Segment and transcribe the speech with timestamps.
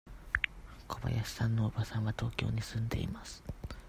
[0.87, 3.43] 小林さんのおばさんは東京に住んでいます。